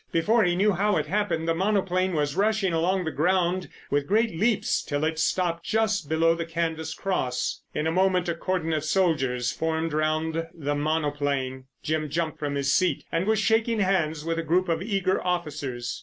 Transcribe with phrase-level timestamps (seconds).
[0.11, 4.35] Before he knew how it happened the monoplane was rushing along the ground with great
[4.35, 7.61] leaps, till it stopped just beyond the canvas cross.
[7.75, 11.65] In a moment a cordon of soldiers formed round the monoplane.
[11.83, 15.99] Jim jumped from his seat and was shaking hands with a group of eager officers.